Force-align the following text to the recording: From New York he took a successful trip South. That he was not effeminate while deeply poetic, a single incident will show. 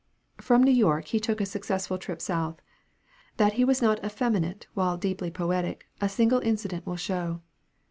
From 0.39 0.63
New 0.63 0.71
York 0.71 1.09
he 1.09 1.19
took 1.19 1.39
a 1.39 1.45
successful 1.45 1.99
trip 1.99 2.21
South. 2.23 2.59
That 3.37 3.53
he 3.53 3.63
was 3.63 3.83
not 3.83 4.03
effeminate 4.03 4.65
while 4.73 4.97
deeply 4.97 5.29
poetic, 5.29 5.85
a 6.01 6.09
single 6.09 6.39
incident 6.39 6.87
will 6.87 6.95
show. 6.97 7.41